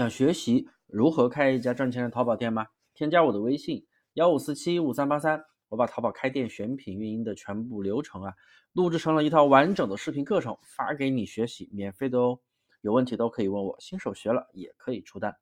[0.00, 2.66] 想学习如何开一家赚钱的淘宝店吗？
[2.94, 8.32] 添加我的微信幺五四七五三八三，我把淘宝开店选品运营的全部流程啊，
[8.72, 12.38] 录制成了一套完整的视频课程，发给你学习，免费的哦。
[12.80, 15.36] 有问题都可以问我，新手学了也可以出单。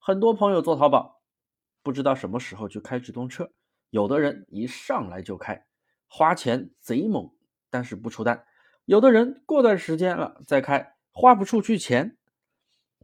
[0.00, 1.22] 很多朋友做淘宝，
[1.84, 3.52] 不知道什么时候去开直通车，
[3.90, 5.64] 有的人一上来就开，
[6.08, 7.30] 花钱贼猛，
[7.70, 8.38] 但是不出单；
[8.86, 12.16] 有的人过段时间了再开，花不出去钱。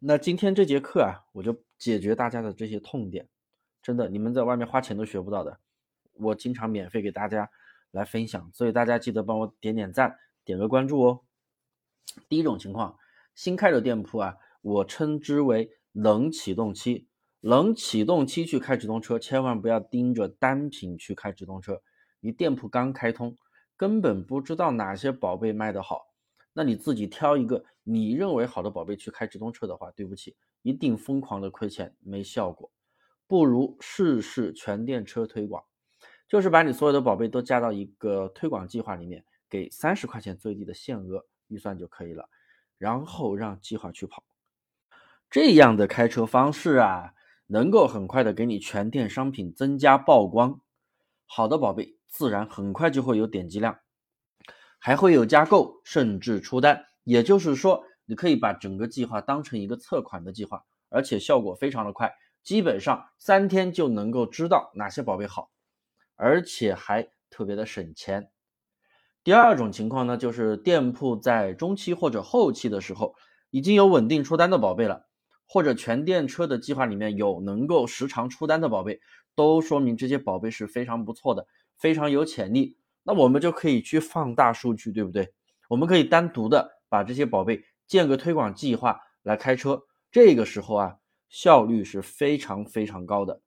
[0.01, 3.29] 那今天这节课啊，我就解决大家的这些痛点，
[3.83, 5.59] 真的，你们在外面花钱都学不到的，
[6.15, 7.51] 我经常免费给大家
[7.91, 11.21] 来分享，所以大家记得帮我点点赞，点个关注哦。
[12.29, 12.97] 第一种情况。
[13.35, 17.07] 新开的店铺啊，我称之为冷启动期。
[17.41, 21.83] 冷启动期去开直通车，千万不要盯着单品去开直通车。
[22.21, 23.37] 你店铺刚开通，
[23.77, 26.07] 根本不知道哪些宝贝卖得好，
[26.59, 32.73] 那你自己挑一个你认为好的宝贝去开直通车的话，对不起，一定疯狂的亏钱，没效果。
[33.27, 35.63] 不如试试全店车推广，
[36.27, 42.31] 就是把你所有的宝贝都加到一个推广计划里面，给三十块钱最低的限额预算就可以了。
[42.79, 44.25] 然后让计划去跑，
[45.29, 47.13] 这样的开车方式啊，
[47.49, 50.63] 能够很快的给你全店商品增加曝光，
[51.27, 53.79] 好的宝贝自然很快就会有点击量，
[54.87, 56.85] 还会有加购甚至出单。
[57.03, 65.51] 也就是说，你可以把整个计划当成一个测款的计划，而且效果非常的快，基本上三天就能够知道哪些宝贝好，
[66.15, 68.31] 而且还特别的省钱。
[69.25, 73.17] 第二种情况呢，就是店铺在中期或者后期的时候，
[73.51, 75.09] 已经有稳定出单的宝贝了，
[75.49, 79.01] 或者全店车的计划里面有能够时常出单的宝贝，
[79.35, 82.77] 都说明这些宝贝是非常不错的，非常有潜力。
[83.07, 85.33] 那我们就可以去放大数据，对不对？
[85.69, 90.99] 我们可以单独的把这些宝贝建个推广计划来开车，这个时候啊，
[91.29, 93.41] 效率是非常非常高的，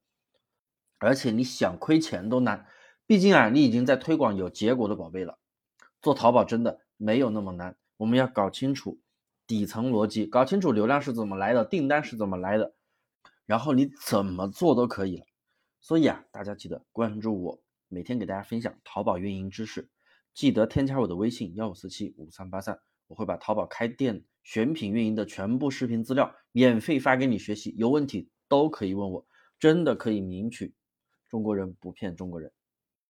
[0.98, 2.66] 而且你想亏钱都难，
[3.06, 5.38] 毕竟啊，你已经在推广有结果的宝贝了。
[6.02, 9.02] 做淘宝真的没有那么难，我们要搞清楚
[9.46, 12.74] 底层逻辑，搞清楚流量是怎么来的，订单是怎么来的，
[13.46, 15.25] 然后你怎么做都可以了。
[15.81, 17.59] 所以啊，大家记得关注我，
[17.91, 19.89] 每天给大家分享淘宝运营知识，
[20.35, 29.27] 记得添加我的微信幺五四七五三八三，我会把淘宝开店选品运营的全部视频资料免费发给你学习，有问题都可以问我，
[29.59, 30.75] 真的可以赢取
[31.27, 32.51] 中国人不骗中国人。